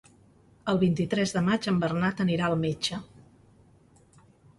El 0.71 0.77
vint-i-tres 0.83 1.33
de 1.35 1.43
maig 1.49 1.67
en 1.71 1.77
Bernat 1.83 2.23
anirà 2.25 2.47
al 2.47 2.57
metge. 2.95 2.99